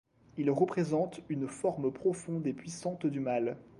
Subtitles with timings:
[0.39, 3.55] Il représente une forme profonde et puissante du mal.